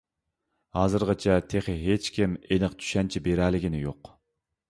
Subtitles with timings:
[0.77, 4.13] ھازىرغىچە تېخى ھېچكىم ئېنىق چۈشەنچە بېرەلىگىنى يوق.